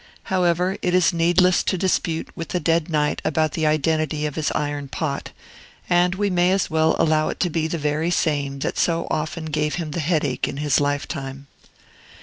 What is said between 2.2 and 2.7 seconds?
with the